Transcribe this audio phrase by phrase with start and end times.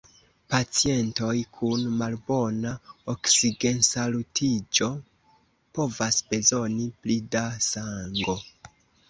[0.51, 2.71] Pacientoj kun malbona
[3.13, 4.89] oksigensaturiĝo
[5.79, 8.37] povas bezoni pli da sango.